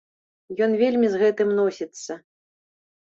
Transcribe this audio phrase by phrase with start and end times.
[0.65, 2.17] Ён вельмі з гэтым носіцца!